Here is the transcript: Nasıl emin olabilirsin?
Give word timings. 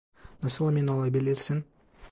Nasıl 0.43 0.69
emin 0.71 0.87
olabilirsin? 0.87 1.65